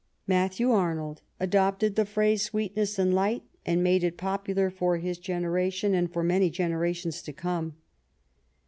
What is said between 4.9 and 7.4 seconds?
his generation and for many generations to